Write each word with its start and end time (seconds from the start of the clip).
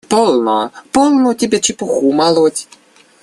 –Полно, 0.11 0.59
полно 0.93 1.31
тебе 1.35 1.57
чепуху 1.65 2.09
молоть! 2.17 2.61